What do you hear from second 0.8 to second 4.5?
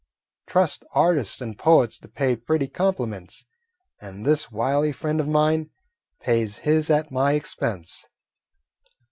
artists and poets to pay pretty compliments, and this